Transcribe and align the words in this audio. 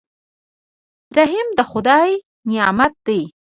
رحم 1.17 1.47
د 1.57 1.59
خدای 1.71 2.11
نعمت 2.49 2.93
دی. 3.07 3.21